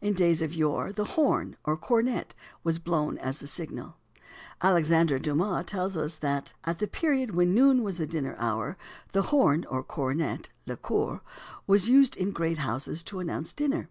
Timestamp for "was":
2.64-2.78, 7.82-7.98, 11.66-11.90